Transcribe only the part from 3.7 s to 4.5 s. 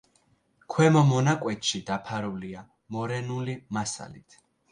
მასალით.